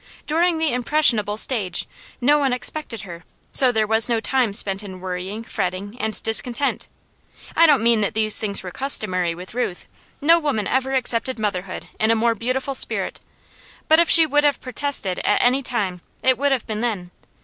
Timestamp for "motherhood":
11.37-11.87